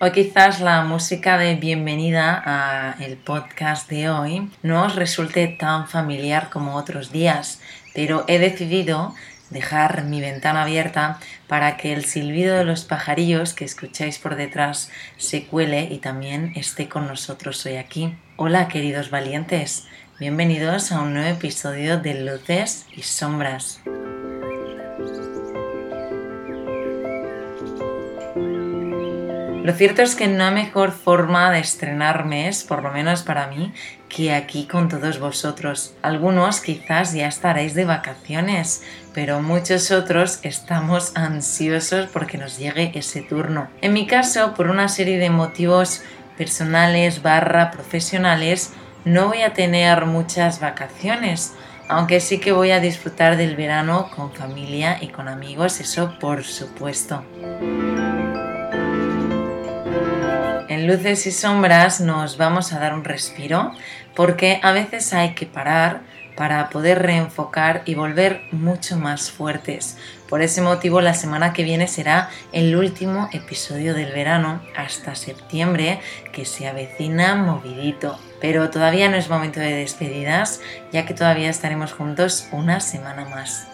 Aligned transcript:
O 0.00 0.12
quizás 0.12 0.60
la 0.60 0.84
música 0.84 1.38
de 1.38 1.56
bienvenida 1.56 2.40
a 2.46 2.94
el 3.02 3.16
podcast 3.16 3.90
de 3.90 4.08
hoy 4.08 4.48
no 4.62 4.84
os 4.84 4.94
resulte 4.94 5.48
tan 5.48 5.88
familiar 5.88 6.50
como 6.50 6.76
otros 6.76 7.10
días, 7.10 7.60
pero 7.94 8.24
he 8.28 8.38
decidido 8.38 9.12
dejar 9.50 10.04
mi 10.04 10.20
ventana 10.20 10.62
abierta 10.62 11.18
para 11.48 11.76
que 11.76 11.92
el 11.92 12.04
silbido 12.04 12.54
de 12.54 12.64
los 12.64 12.84
pajarillos 12.84 13.54
que 13.54 13.64
escucháis 13.64 14.20
por 14.20 14.36
detrás 14.36 14.88
se 15.16 15.46
cuele 15.46 15.88
y 15.90 15.98
también 15.98 16.52
esté 16.54 16.88
con 16.88 17.08
nosotros 17.08 17.66
hoy 17.66 17.74
aquí. 17.74 18.16
Hola 18.36 18.68
queridos 18.68 19.10
valientes, 19.10 19.88
bienvenidos 20.20 20.92
a 20.92 21.00
un 21.00 21.14
nuevo 21.14 21.30
episodio 21.30 21.98
de 21.98 22.22
Luces 22.22 22.86
y 22.94 23.02
Sombras. 23.02 23.80
Lo 29.68 29.74
cierto 29.74 30.00
es 30.00 30.14
que 30.14 30.28
no 30.28 30.44
hay 30.44 30.54
mejor 30.54 30.92
forma 30.92 31.50
de 31.50 31.58
estrenar 31.58 32.24
mes, 32.24 32.64
por 32.64 32.82
lo 32.82 32.90
menos 32.90 33.22
para 33.22 33.48
mí, 33.48 33.74
que 34.08 34.32
aquí 34.32 34.66
con 34.66 34.88
todos 34.88 35.18
vosotros. 35.20 35.94
Algunos 36.00 36.62
quizás 36.62 37.12
ya 37.12 37.28
estaréis 37.28 37.74
de 37.74 37.84
vacaciones, 37.84 38.82
pero 39.12 39.42
muchos 39.42 39.90
otros 39.90 40.38
estamos 40.42 41.14
ansiosos 41.16 42.06
porque 42.06 42.38
nos 42.38 42.56
llegue 42.56 42.92
ese 42.94 43.20
turno. 43.20 43.68
En 43.82 43.92
mi 43.92 44.06
caso, 44.06 44.54
por 44.54 44.70
una 44.70 44.88
serie 44.88 45.18
de 45.18 45.28
motivos 45.28 46.00
personales 46.38 47.20
barra 47.20 47.70
profesionales, 47.70 48.72
no 49.04 49.28
voy 49.28 49.42
a 49.42 49.52
tener 49.52 50.06
muchas 50.06 50.60
vacaciones, 50.60 51.52
aunque 51.90 52.20
sí 52.20 52.38
que 52.38 52.52
voy 52.52 52.70
a 52.70 52.80
disfrutar 52.80 53.36
del 53.36 53.54
verano 53.54 54.08
con 54.16 54.32
familia 54.32 54.96
y 55.02 55.08
con 55.08 55.28
amigos, 55.28 55.78
eso 55.78 56.18
por 56.18 56.42
supuesto. 56.42 57.22
En 60.68 60.86
luces 60.86 61.26
y 61.26 61.32
sombras 61.32 62.00
nos 62.00 62.36
vamos 62.36 62.74
a 62.74 62.78
dar 62.78 62.92
un 62.92 63.02
respiro 63.02 63.72
porque 64.14 64.60
a 64.62 64.72
veces 64.72 65.14
hay 65.14 65.30
que 65.30 65.46
parar 65.46 66.02
para 66.36 66.68
poder 66.68 67.02
reenfocar 67.02 67.82
y 67.84 67.94
volver 67.94 68.42
mucho 68.52 68.96
más 68.96 69.30
fuertes. 69.30 69.96
Por 70.28 70.42
ese 70.42 70.60
motivo 70.60 71.00
la 71.00 71.14
semana 71.14 71.52
que 71.52 71.64
viene 71.64 71.88
será 71.88 72.28
el 72.52 72.76
último 72.76 73.28
episodio 73.32 73.94
del 73.94 74.12
verano 74.12 74.62
hasta 74.76 75.14
septiembre 75.14 76.00
que 76.32 76.44
se 76.44 76.68
avecina 76.68 77.34
movidito. 77.34 78.18
Pero 78.40 78.68
todavía 78.70 79.08
no 79.08 79.16
es 79.16 79.30
momento 79.30 79.58
de 79.58 79.72
despedidas 79.72 80.60
ya 80.92 81.06
que 81.06 81.14
todavía 81.14 81.48
estaremos 81.48 81.92
juntos 81.92 82.46
una 82.52 82.78
semana 82.80 83.24
más. 83.24 83.66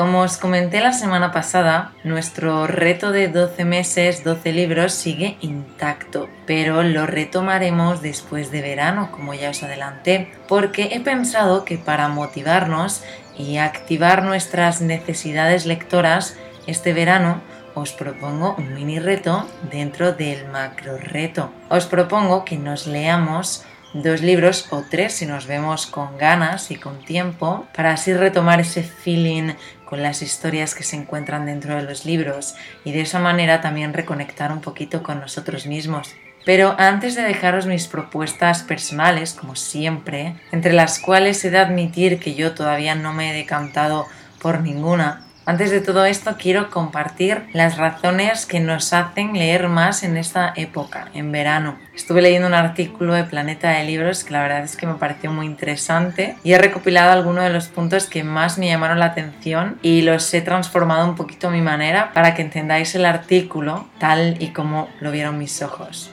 Como 0.00 0.20
os 0.20 0.38
comenté 0.38 0.80
la 0.80 0.94
semana 0.94 1.30
pasada, 1.30 1.92
nuestro 2.04 2.66
reto 2.66 3.12
de 3.12 3.28
12 3.28 3.66
meses, 3.66 4.24
12 4.24 4.50
libros 4.50 4.94
sigue 4.94 5.36
intacto, 5.42 6.26
pero 6.46 6.82
lo 6.82 7.06
retomaremos 7.06 8.00
después 8.00 8.50
de 8.50 8.62
verano, 8.62 9.12
como 9.12 9.34
ya 9.34 9.50
os 9.50 9.62
adelanté, 9.62 10.32
porque 10.48 10.88
he 10.92 11.00
pensado 11.00 11.66
que 11.66 11.76
para 11.76 12.08
motivarnos 12.08 13.04
y 13.36 13.58
activar 13.58 14.22
nuestras 14.22 14.80
necesidades 14.80 15.66
lectoras 15.66 16.34
este 16.66 16.94
verano, 16.94 17.42
os 17.74 17.92
propongo 17.92 18.54
un 18.56 18.72
mini 18.72 19.00
reto 19.00 19.46
dentro 19.70 20.14
del 20.14 20.48
macro 20.48 20.96
reto. 20.96 21.52
Os 21.68 21.84
propongo 21.84 22.46
que 22.46 22.56
nos 22.56 22.86
leamos 22.86 23.66
dos 23.92 24.22
libros 24.22 24.66
o 24.70 24.84
tres 24.88 25.14
si 25.14 25.26
nos 25.26 25.46
vemos 25.46 25.86
con 25.86 26.16
ganas 26.16 26.70
y 26.70 26.76
con 26.76 27.00
tiempo 27.00 27.66
para 27.74 27.92
así 27.92 28.14
retomar 28.14 28.60
ese 28.60 28.82
feeling 28.82 29.54
con 29.90 30.02
las 30.02 30.22
historias 30.22 30.74
que 30.74 30.84
se 30.84 30.96
encuentran 30.96 31.44
dentro 31.44 31.74
de 31.74 31.82
los 31.82 32.06
libros 32.06 32.54
y 32.84 32.92
de 32.92 33.02
esa 33.02 33.18
manera 33.18 33.60
también 33.60 33.92
reconectar 33.92 34.52
un 34.52 34.60
poquito 34.60 35.02
con 35.02 35.20
nosotros 35.20 35.66
mismos. 35.66 36.14
Pero 36.46 36.74
antes 36.78 37.16
de 37.16 37.22
dejaros 37.22 37.66
mis 37.66 37.86
propuestas 37.88 38.62
personales, 38.62 39.34
como 39.34 39.56
siempre, 39.56 40.36
entre 40.52 40.72
las 40.72 41.00
cuales 41.00 41.44
he 41.44 41.50
de 41.50 41.58
admitir 41.58 42.18
que 42.18 42.34
yo 42.34 42.54
todavía 42.54 42.94
no 42.94 43.12
me 43.12 43.30
he 43.30 43.34
decantado 43.34 44.06
por 44.40 44.60
ninguna, 44.60 45.26
antes 45.46 45.70
de 45.70 45.80
todo 45.80 46.04
esto 46.04 46.36
quiero 46.38 46.70
compartir 46.70 47.44
las 47.52 47.76
razones 47.76 48.46
que 48.46 48.60
nos 48.60 48.92
hacen 48.92 49.32
leer 49.32 49.68
más 49.68 50.02
en 50.02 50.16
esta 50.16 50.52
época, 50.56 51.08
en 51.14 51.32
verano. 51.32 51.78
Estuve 51.94 52.22
leyendo 52.22 52.48
un 52.48 52.54
artículo 52.54 53.14
de 53.14 53.24
Planeta 53.24 53.70
de 53.70 53.84
Libros 53.84 54.24
que 54.24 54.32
la 54.32 54.42
verdad 54.42 54.64
es 54.64 54.76
que 54.76 54.86
me 54.86 54.94
pareció 54.94 55.32
muy 55.32 55.46
interesante 55.46 56.36
y 56.44 56.52
he 56.52 56.58
recopilado 56.58 57.12
algunos 57.12 57.44
de 57.44 57.50
los 57.50 57.68
puntos 57.68 58.06
que 58.06 58.22
más 58.22 58.58
me 58.58 58.68
llamaron 58.68 58.98
la 58.98 59.06
atención 59.06 59.78
y 59.82 60.02
los 60.02 60.32
he 60.34 60.40
transformado 60.40 61.08
un 61.08 61.16
poquito 61.16 61.48
a 61.48 61.50
mi 61.50 61.62
manera 61.62 62.12
para 62.12 62.34
que 62.34 62.42
entendáis 62.42 62.94
el 62.94 63.04
artículo 63.04 63.88
tal 63.98 64.36
y 64.40 64.48
como 64.48 64.88
lo 65.00 65.10
vieron 65.10 65.38
mis 65.38 65.62
ojos. 65.62 66.12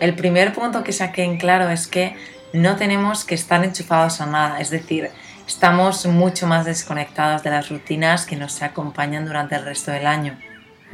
El 0.00 0.14
primer 0.14 0.52
punto 0.52 0.84
que 0.84 0.92
saqué 0.92 1.22
en 1.22 1.38
claro 1.38 1.70
es 1.70 1.86
que 1.86 2.14
no 2.54 2.76
tenemos 2.76 3.24
que 3.24 3.34
estar 3.34 3.64
enchufados 3.64 4.20
a 4.20 4.26
nada, 4.26 4.60
es 4.60 4.70
decir, 4.70 5.10
estamos 5.46 6.06
mucho 6.06 6.46
más 6.46 6.64
desconectados 6.64 7.42
de 7.42 7.50
las 7.50 7.68
rutinas 7.68 8.26
que 8.26 8.36
nos 8.36 8.62
acompañan 8.62 9.26
durante 9.26 9.56
el 9.56 9.64
resto 9.64 9.90
del 9.90 10.06
año. 10.06 10.38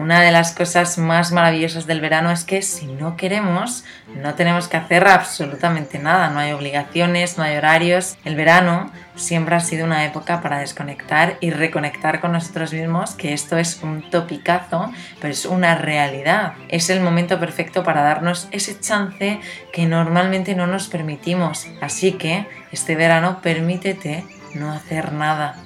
Una 0.00 0.22
de 0.22 0.30
las 0.30 0.52
cosas 0.52 0.96
más 0.96 1.30
maravillosas 1.30 1.86
del 1.86 2.00
verano 2.00 2.30
es 2.30 2.44
que 2.44 2.62
si 2.62 2.86
no 2.86 3.18
queremos, 3.18 3.84
no 4.16 4.32
tenemos 4.32 4.66
que 4.66 4.78
hacer 4.78 5.06
absolutamente 5.06 5.98
nada, 5.98 6.30
no 6.30 6.38
hay 6.38 6.52
obligaciones, 6.52 7.36
no 7.36 7.44
hay 7.44 7.58
horarios. 7.58 8.16
El 8.24 8.34
verano 8.34 8.90
siempre 9.14 9.56
ha 9.56 9.60
sido 9.60 9.84
una 9.84 10.06
época 10.06 10.40
para 10.40 10.60
desconectar 10.60 11.36
y 11.42 11.50
reconectar 11.50 12.20
con 12.20 12.32
nosotros 12.32 12.72
mismos, 12.72 13.10
que 13.10 13.34
esto 13.34 13.58
es 13.58 13.82
un 13.82 14.08
topicazo, 14.08 14.90
pero 15.20 15.34
es 15.34 15.44
una 15.44 15.74
realidad. 15.74 16.54
Es 16.70 16.88
el 16.88 17.00
momento 17.00 17.38
perfecto 17.38 17.84
para 17.84 18.00
darnos 18.00 18.48
ese 18.52 18.80
chance 18.80 19.38
que 19.70 19.84
normalmente 19.84 20.54
no 20.54 20.66
nos 20.66 20.88
permitimos. 20.88 21.66
Así 21.82 22.12
que 22.12 22.48
este 22.72 22.96
verano 22.96 23.42
permítete 23.42 24.24
no 24.54 24.72
hacer 24.72 25.12
nada. 25.12 25.56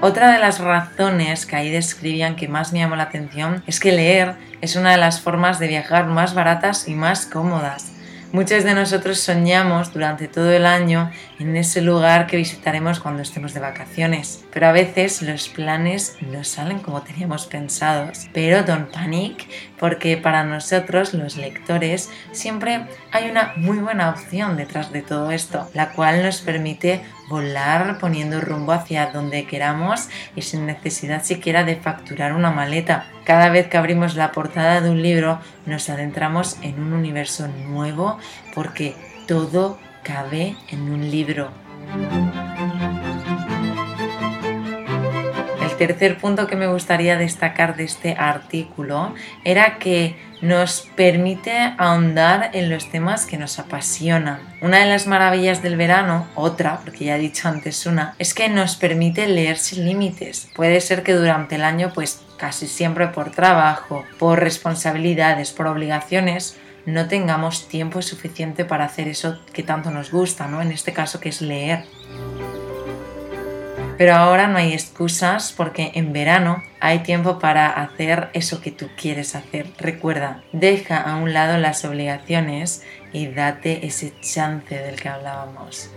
Otra 0.00 0.30
de 0.30 0.38
las 0.38 0.60
razones 0.60 1.44
que 1.44 1.56
ahí 1.56 1.70
describían 1.70 2.36
que 2.36 2.46
más 2.46 2.72
me 2.72 2.78
llamó 2.78 2.94
la 2.94 3.02
atención 3.02 3.64
es 3.66 3.80
que 3.80 3.90
leer 3.90 4.36
es 4.60 4.76
una 4.76 4.92
de 4.92 4.96
las 4.96 5.20
formas 5.20 5.58
de 5.58 5.66
viajar 5.66 6.06
más 6.06 6.34
baratas 6.34 6.86
y 6.86 6.94
más 6.94 7.26
cómodas. 7.26 7.97
Muchos 8.30 8.62
de 8.62 8.74
nosotros 8.74 9.20
soñamos 9.20 9.94
durante 9.94 10.28
todo 10.28 10.52
el 10.52 10.66
año 10.66 11.10
en 11.38 11.56
ese 11.56 11.80
lugar 11.80 12.26
que 12.26 12.36
visitaremos 12.36 13.00
cuando 13.00 13.22
estemos 13.22 13.54
de 13.54 13.60
vacaciones, 13.60 14.44
pero 14.52 14.66
a 14.66 14.72
veces 14.72 15.22
los 15.22 15.48
planes 15.48 16.14
no 16.20 16.44
salen 16.44 16.80
como 16.80 17.00
teníamos 17.00 17.46
pensados. 17.46 18.28
Pero 18.34 18.64
don't 18.64 18.92
panic, 18.92 19.48
porque 19.78 20.18
para 20.18 20.44
nosotros 20.44 21.14
los 21.14 21.38
lectores 21.38 22.10
siempre 22.32 22.86
hay 23.12 23.30
una 23.30 23.54
muy 23.56 23.78
buena 23.78 24.10
opción 24.10 24.58
detrás 24.58 24.92
de 24.92 25.00
todo 25.00 25.30
esto, 25.30 25.70
la 25.72 25.92
cual 25.92 26.22
nos 26.22 26.42
permite 26.42 27.00
volar 27.30 27.96
poniendo 27.98 28.42
rumbo 28.42 28.72
hacia 28.72 29.06
donde 29.06 29.46
queramos 29.46 30.08
y 30.36 30.42
sin 30.42 30.66
necesidad 30.66 31.24
siquiera 31.24 31.64
de 31.64 31.76
facturar 31.76 32.34
una 32.34 32.50
maleta. 32.50 33.06
Cada 33.28 33.50
vez 33.50 33.68
que 33.68 33.76
abrimos 33.76 34.14
la 34.14 34.32
portada 34.32 34.80
de 34.80 34.88
un 34.88 35.02
libro 35.02 35.38
nos 35.66 35.90
adentramos 35.90 36.56
en 36.62 36.80
un 36.80 36.94
universo 36.94 37.46
nuevo 37.46 38.16
porque 38.54 38.96
todo 39.26 39.78
cabe 40.02 40.56
en 40.70 40.90
un 40.90 41.10
libro. 41.10 41.50
El 45.60 45.76
tercer 45.76 46.16
punto 46.16 46.46
que 46.46 46.56
me 46.56 46.68
gustaría 46.68 47.18
destacar 47.18 47.76
de 47.76 47.84
este 47.84 48.14
artículo 48.18 49.14
era 49.44 49.76
que 49.78 50.16
nos 50.40 50.88
permite 50.96 51.74
ahondar 51.76 52.48
en 52.54 52.70
los 52.70 52.90
temas 52.90 53.26
que 53.26 53.36
nos 53.36 53.58
apasionan. 53.58 54.40
Una 54.62 54.78
de 54.78 54.86
las 54.86 55.06
maravillas 55.06 55.62
del 55.62 55.76
verano, 55.76 56.26
otra, 56.34 56.80
porque 56.82 57.04
ya 57.04 57.16
he 57.16 57.20
dicho 57.20 57.46
antes 57.46 57.84
una, 57.84 58.14
es 58.18 58.32
que 58.32 58.48
nos 58.48 58.76
permite 58.76 59.28
leer 59.28 59.58
sin 59.58 59.84
límites. 59.84 60.48
Puede 60.56 60.80
ser 60.80 61.02
que 61.02 61.12
durante 61.12 61.56
el 61.56 61.64
año, 61.64 61.92
pues 61.94 62.22
casi 62.38 62.66
siempre 62.66 63.08
por 63.08 63.30
trabajo, 63.30 64.04
por 64.18 64.40
responsabilidades, 64.40 65.52
por 65.52 65.66
obligaciones, 65.66 66.56
no 66.86 67.06
tengamos 67.06 67.68
tiempo 67.68 68.00
suficiente 68.00 68.64
para 68.64 68.86
hacer 68.86 69.08
eso 69.08 69.38
que 69.52 69.62
tanto 69.62 69.90
nos 69.90 70.10
gusta, 70.10 70.46
¿no? 70.46 70.62
En 70.62 70.72
este 70.72 70.92
caso 70.94 71.20
que 71.20 71.28
es 71.28 71.42
leer. 71.42 71.84
Pero 73.98 74.14
ahora 74.14 74.46
no 74.46 74.58
hay 74.58 74.72
excusas 74.72 75.52
porque 75.54 75.90
en 75.94 76.12
verano 76.12 76.62
hay 76.80 77.00
tiempo 77.00 77.40
para 77.40 77.68
hacer 77.68 78.30
eso 78.32 78.60
que 78.60 78.70
tú 78.70 78.88
quieres 78.96 79.34
hacer. 79.34 79.66
Recuerda, 79.76 80.44
deja 80.52 80.98
a 80.98 81.16
un 81.16 81.34
lado 81.34 81.58
las 81.58 81.84
obligaciones 81.84 82.84
y 83.12 83.26
date 83.26 83.84
ese 83.86 84.14
chance 84.20 84.78
del 84.78 85.00
que 85.00 85.08
hablábamos. 85.08 85.90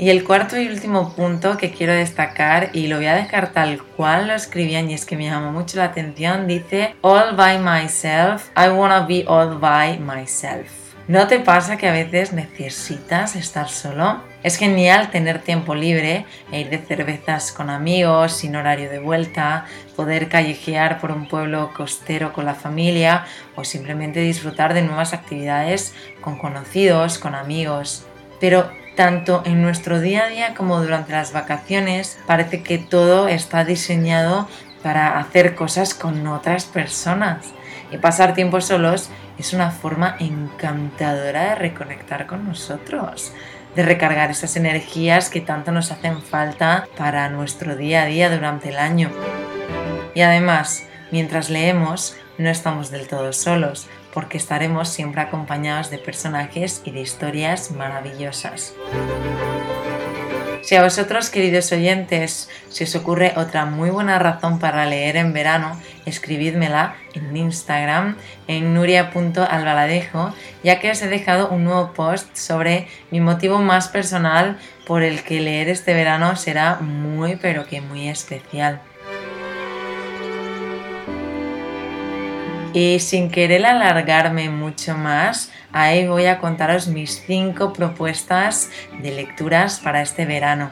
Y 0.00 0.10
el 0.10 0.22
cuarto 0.22 0.56
y 0.56 0.68
último 0.68 1.12
punto 1.12 1.56
que 1.56 1.72
quiero 1.72 1.92
destacar, 1.92 2.70
y 2.72 2.86
lo 2.86 2.98
voy 2.98 3.06
a 3.06 3.16
dejar 3.16 3.52
tal 3.52 3.82
cual 3.82 4.28
lo 4.28 4.34
escribían 4.34 4.88
y 4.88 4.94
es 4.94 5.04
que 5.04 5.16
me 5.16 5.24
llamó 5.24 5.50
mucho 5.50 5.76
la 5.76 5.86
atención, 5.86 6.46
dice, 6.46 6.94
All 7.00 7.34
by 7.34 7.58
myself, 7.58 8.48
I 8.56 8.68
wanna 8.68 9.00
be 9.06 9.24
all 9.26 9.58
by 9.58 9.98
myself. 9.98 10.70
¿No 11.08 11.26
te 11.26 11.40
pasa 11.40 11.78
que 11.78 11.88
a 11.88 11.92
veces 11.92 12.32
necesitas 12.32 13.34
estar 13.34 13.68
solo? 13.68 14.22
Es 14.44 14.56
genial 14.56 15.10
tener 15.10 15.40
tiempo 15.40 15.74
libre 15.74 16.26
e 16.52 16.60
ir 16.60 16.70
de 16.70 16.78
cervezas 16.78 17.50
con 17.50 17.68
amigos, 17.68 18.34
sin 18.34 18.54
horario 18.54 18.88
de 18.90 19.00
vuelta, 19.00 19.64
poder 19.96 20.28
callejear 20.28 21.00
por 21.00 21.10
un 21.10 21.26
pueblo 21.26 21.72
costero 21.76 22.32
con 22.32 22.44
la 22.44 22.54
familia 22.54 23.24
o 23.56 23.64
simplemente 23.64 24.20
disfrutar 24.20 24.74
de 24.74 24.82
nuevas 24.82 25.12
actividades 25.12 25.92
con 26.20 26.38
conocidos, 26.38 27.18
con 27.18 27.34
amigos. 27.34 28.06
Pero 28.38 28.70
tanto 28.98 29.42
en 29.46 29.62
nuestro 29.62 30.00
día 30.00 30.24
a 30.24 30.28
día 30.28 30.54
como 30.54 30.82
durante 30.82 31.12
las 31.12 31.32
vacaciones 31.32 32.18
parece 32.26 32.64
que 32.64 32.78
todo 32.78 33.28
está 33.28 33.64
diseñado 33.64 34.48
para 34.82 35.20
hacer 35.20 35.54
cosas 35.54 35.94
con 35.94 36.26
otras 36.26 36.64
personas. 36.64 37.46
Y 37.92 37.98
pasar 37.98 38.34
tiempo 38.34 38.60
solos 38.60 39.08
es 39.38 39.52
una 39.52 39.70
forma 39.70 40.16
encantadora 40.18 41.50
de 41.50 41.54
reconectar 41.54 42.26
con 42.26 42.48
nosotros, 42.48 43.32
de 43.76 43.84
recargar 43.84 44.32
esas 44.32 44.56
energías 44.56 45.30
que 45.30 45.42
tanto 45.42 45.70
nos 45.70 45.92
hacen 45.92 46.20
falta 46.20 46.88
para 46.96 47.28
nuestro 47.28 47.76
día 47.76 48.02
a 48.02 48.06
día 48.06 48.28
durante 48.28 48.70
el 48.70 48.78
año. 48.78 49.12
Y 50.16 50.22
además, 50.22 50.82
mientras 51.12 51.50
leemos, 51.50 52.16
no 52.36 52.50
estamos 52.50 52.90
del 52.90 53.06
todo 53.06 53.32
solos, 53.32 53.86
porque 54.12 54.38
estaremos 54.38 54.88
siempre 54.88 55.20
acompañados 55.20 55.90
de 55.90 55.98
personajes 55.98 56.82
y 56.84 56.90
de 56.90 57.00
historias 57.00 57.70
maravillosas. 57.70 58.74
Si 60.68 60.76
a 60.76 60.82
vosotros, 60.82 61.30
queridos 61.30 61.72
oyentes, 61.72 62.50
si 62.68 62.84
os 62.84 62.94
ocurre 62.94 63.32
otra 63.36 63.64
muy 63.64 63.88
buena 63.88 64.18
razón 64.18 64.58
para 64.58 64.84
leer 64.84 65.16
en 65.16 65.32
verano, 65.32 65.80
escribidmela 66.04 66.94
en 67.14 67.34
Instagram 67.34 68.18
en 68.48 68.74
nuria.albaladejo, 68.74 70.34
ya 70.62 70.78
que 70.78 70.90
os 70.90 71.00
he 71.00 71.08
dejado 71.08 71.48
un 71.48 71.64
nuevo 71.64 71.94
post 71.94 72.36
sobre 72.36 72.86
mi 73.10 73.20
motivo 73.20 73.60
más 73.60 73.88
personal 73.88 74.58
por 74.86 75.02
el 75.02 75.22
que 75.22 75.40
leer 75.40 75.70
este 75.70 75.94
verano 75.94 76.36
será 76.36 76.80
muy 76.80 77.36
pero 77.36 77.66
que 77.66 77.80
muy 77.80 78.08
especial. 78.10 78.82
Y 82.72 82.98
sin 83.00 83.30
querer 83.30 83.64
alargarme 83.64 84.50
mucho 84.50 84.94
más, 84.96 85.50
ahí 85.72 86.06
voy 86.06 86.26
a 86.26 86.38
contaros 86.38 86.88
mis 86.88 87.22
cinco 87.26 87.72
propuestas 87.72 88.70
de 89.02 89.10
lecturas 89.10 89.80
para 89.80 90.02
este 90.02 90.26
verano. 90.26 90.70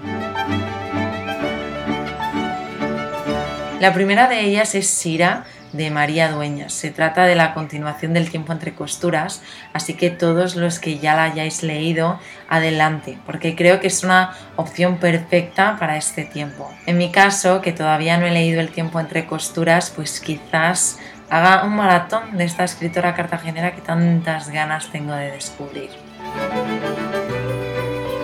La 3.81 3.93
primera 3.93 4.29
de 4.29 4.41
ellas 4.41 4.75
es 4.75 4.89
Sira 4.89 5.45
de 5.73 5.91
María 5.91 6.31
Dueñas. 6.31 6.73
Se 6.73 6.91
trata 6.91 7.25
de 7.25 7.35
la 7.35 7.53
continuación 7.55 8.15
del 8.15 8.31
tiempo 8.31 8.53
entre 8.53 8.75
costuras, 8.75 9.43
así 9.73 9.95
que 9.95 10.11
todos 10.11 10.57
los 10.57 10.79
que 10.79 10.99
ya 10.99 11.15
la 11.15 11.25
hayáis 11.25 11.63
leído, 11.63 12.19
adelante, 12.49 13.19
porque 13.27 13.55
creo 13.55 13.81
que 13.81 13.89
es 13.89 14.03
una 14.03 14.35
opción 14.57 14.99
perfecta 14.99 15.77
para 15.79 15.97
este 15.97 16.25
tiempo. 16.25 16.71
En 16.87 16.99
mi 16.99 17.11
caso, 17.11 17.61
que 17.61 17.73
todavía 17.73 18.17
no 18.17 18.27
he 18.27 18.31
leído 18.31 18.61
el 18.61 18.71
tiempo 18.71 19.01
entre 19.01 19.27
costuras, 19.27 19.93
pues 19.95 20.21
quizás 20.21 20.99
haga 21.31 21.65
un 21.65 21.77
maratón 21.77 22.37
de 22.37 22.45
esta 22.45 22.65
escritora 22.65 23.15
cartagenera 23.15 23.75
que 23.75 23.81
tantas 23.81 24.51
ganas 24.51 24.91
tengo 24.91 25.15
de 25.15 25.33
descubrir. 25.33 25.91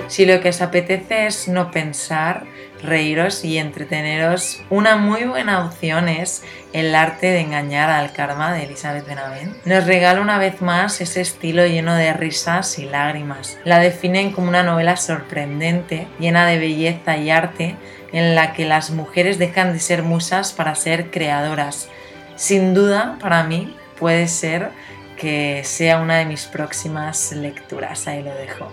Si 0.09 0.27
lo 0.27 0.41
que 0.41 0.51
os 0.51 0.61
apetece 0.61 1.27
es 1.27 1.49
no 1.49 1.71
pensar, 1.71 2.45
reíros 2.83 3.47
y 3.47 3.57
entreteneros, 3.57 4.61
una 4.69 4.97
muy 4.97 5.25
buena 5.25 5.65
opción 5.65 6.09
es 6.09 6.43
El 6.75 6.95
arte 6.95 7.29
de 7.29 7.41
engañar 7.41 7.89
al 7.89 8.13
karma 8.13 8.53
de 8.53 8.65
Elizabeth 8.65 9.07
Benavent. 9.07 9.65
Nos 9.65 9.87
regala 9.87 10.21
una 10.21 10.37
vez 10.37 10.61
más 10.61 11.01
ese 11.01 11.23
estilo 11.23 11.65
lleno 11.67 11.95
de 11.95 12.13
risas 12.13 12.79
y 12.79 12.85
lágrimas. 12.85 13.57
La 13.65 13.79
definen 13.79 14.33
como 14.33 14.49
una 14.49 14.63
novela 14.63 14.99
sorprendente, 14.99 16.09
llena 16.19 16.45
de 16.45 16.59
belleza 16.59 17.17
y 17.17 17.31
arte, 17.31 17.77
en 18.13 18.35
la 18.35 18.53
que 18.53 18.67
las 18.67 18.91
mujeres 18.91 19.39
dejan 19.39 19.73
de 19.73 19.81
ser 19.81 20.03
musas 20.03 20.53
para 20.53 20.75
ser 20.75 21.11
creadoras 21.11 21.89
sin 22.37 22.75
duda, 22.75 23.19
para 23.21 23.45
mí, 23.45 23.75
puede 23.99 24.29
ser 24.29 24.71
que 25.17 25.63
sea 25.65 26.01
una 26.01 26.19
de 26.19 26.27
mis 26.27 26.47
próximas 26.47 27.33
lecturas. 27.33 28.09
Ahí 28.09 28.23
lo 28.23 28.35
dejo. 28.35 28.71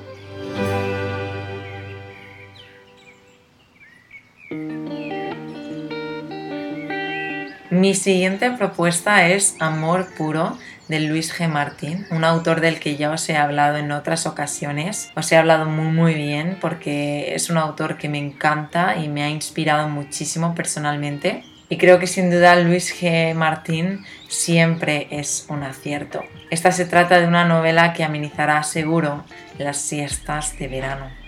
Mi 7.70 7.94
siguiente 7.94 8.50
propuesta 8.50 9.28
es 9.28 9.56
Amor 9.60 10.08
Puro 10.18 10.58
de 10.88 11.02
Luis 11.02 11.32
G. 11.32 11.48
Martín, 11.48 12.08
un 12.10 12.24
autor 12.24 12.62
del 12.62 12.80
que 12.80 12.98
ya 12.98 13.12
os 13.12 13.30
he 13.30 13.38
hablado 13.38 13.78
en 13.78 13.92
otras 13.92 14.26
ocasiones. 14.26 15.12
Os 15.16 15.32
he 15.32 15.38
hablado 15.38 15.66
muy 15.66 15.94
muy 15.94 16.16
bien 16.16 16.58
porque 16.60 17.36
es 17.36 17.52
un 17.52 17.58
autor 17.58 18.00
que 18.00 18.10
me 18.10 18.18
encanta 18.18 18.98
y 18.98 19.08
me 19.08 19.22
ha 19.22 19.30
inspirado 19.30 19.88
muchísimo 19.88 20.56
personalmente. 20.56 21.44
Y 21.70 21.78
creo 21.78 22.00
que 22.00 22.08
sin 22.08 22.32
duda 22.32 22.56
Luis 22.56 23.00
G. 23.00 23.36
Martín 23.36 24.04
siempre 24.28 25.08
es 25.12 25.46
un 25.50 25.62
acierto. 25.64 26.24
Esta 26.50 26.72
se 26.72 26.86
trata 26.86 27.20
de 27.20 27.28
una 27.28 27.46
novela 27.46 27.94
que 27.94 28.04
amenizará 28.04 28.64
seguro 28.64 29.24
las 29.60 29.78
siestas 29.78 30.58
de 30.58 30.68
verano. 30.68 31.19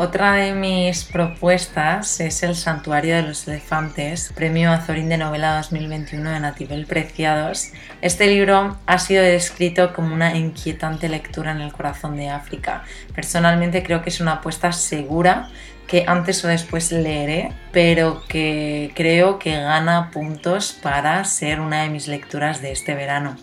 Otra 0.00 0.34
de 0.34 0.52
mis 0.52 1.02
propuestas 1.02 2.20
es 2.20 2.44
El 2.44 2.54
Santuario 2.54 3.16
de 3.16 3.22
los 3.22 3.48
Elefantes, 3.48 4.32
premio 4.32 4.70
Azorín 4.70 5.08
de 5.08 5.18
novela 5.18 5.56
2021 5.56 6.30
de 6.30 6.38
Natibel 6.38 6.86
Preciados. 6.86 7.72
Este 8.00 8.28
libro 8.28 8.78
ha 8.86 8.98
sido 9.00 9.24
descrito 9.24 9.92
como 9.92 10.14
una 10.14 10.36
inquietante 10.36 11.08
lectura 11.08 11.50
en 11.50 11.62
el 11.62 11.72
corazón 11.72 12.16
de 12.16 12.28
África. 12.28 12.84
Personalmente 13.12 13.82
creo 13.82 14.00
que 14.00 14.10
es 14.10 14.20
una 14.20 14.34
apuesta 14.34 14.70
segura 14.70 15.48
que 15.88 16.04
antes 16.06 16.44
o 16.44 16.46
después 16.46 16.92
leeré, 16.92 17.50
pero 17.72 18.22
que 18.28 18.92
creo 18.94 19.40
que 19.40 19.60
gana 19.60 20.12
puntos 20.12 20.78
para 20.80 21.24
ser 21.24 21.58
una 21.58 21.82
de 21.82 21.88
mis 21.88 22.06
lecturas 22.06 22.62
de 22.62 22.70
este 22.70 22.94
verano. 22.94 23.36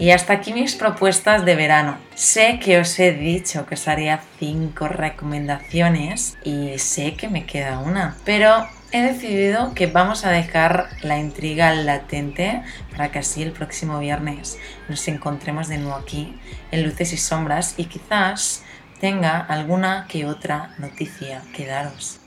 Y 0.00 0.12
hasta 0.12 0.32
aquí 0.32 0.54
mis 0.54 0.76
propuestas 0.76 1.44
de 1.44 1.54
verano. 1.54 1.98
Sé 2.14 2.58
que 2.58 2.78
os 2.78 2.98
he 2.98 3.12
dicho 3.12 3.66
que 3.66 3.74
os 3.74 3.86
haría 3.86 4.22
5 4.38 4.88
recomendaciones 4.88 6.38
y 6.42 6.78
sé 6.78 7.16
que 7.16 7.28
me 7.28 7.44
queda 7.44 7.80
una, 7.80 8.16
pero 8.24 8.66
he 8.92 9.02
decidido 9.02 9.74
que 9.74 9.88
vamos 9.88 10.24
a 10.24 10.30
dejar 10.30 10.88
la 11.02 11.18
intriga 11.18 11.74
latente 11.74 12.62
para 12.92 13.12
que 13.12 13.18
así 13.18 13.42
el 13.42 13.52
próximo 13.52 13.98
viernes 13.98 14.58
nos 14.88 15.06
encontremos 15.06 15.68
de 15.68 15.76
nuevo 15.76 15.98
aquí 15.98 16.34
en 16.70 16.82
Luces 16.82 17.12
y 17.12 17.18
Sombras 17.18 17.74
y 17.76 17.84
quizás 17.84 18.62
tenga 19.00 19.38
alguna 19.38 20.06
que 20.08 20.24
otra 20.24 20.74
noticia 20.78 21.42
que 21.54 21.66
daros. 21.66 22.19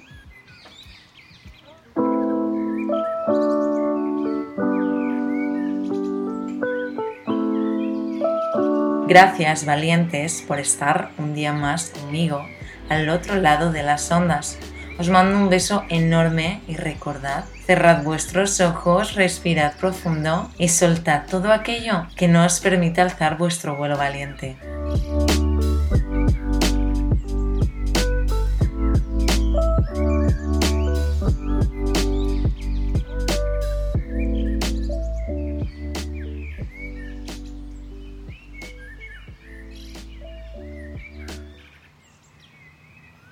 Gracias, 9.14 9.66
valientes, 9.66 10.42
por 10.42 10.60
estar 10.60 11.12
un 11.20 11.36
día 11.36 11.54
más 11.54 11.92
conmigo 11.92 12.48
al 12.90 13.10
otro 13.10 13.36
lado 13.36 13.72
de 13.72 13.84
las 13.84 14.12
ondas. 14.12 14.58
Os 14.98 15.08
mando 15.10 15.38
un 15.38 15.50
beso 15.52 15.84
enorme 15.90 16.62
y 16.68 16.78
recordad, 16.78 17.44
cerrad 17.68 18.02
vuestros 18.02 18.60
ojos, 18.60 19.14
respirad 19.14 19.74
profundo 19.80 20.50
y 20.58 20.70
soltad 20.70 21.26
todo 21.30 21.54
aquello 21.54 22.08
que 22.16 22.28
no 22.28 22.44
os 22.44 22.60
permite 22.60 23.02
alzar 23.02 23.38
vuestro 23.38 23.76
vuelo 23.76 23.98
valiente. 23.98 24.58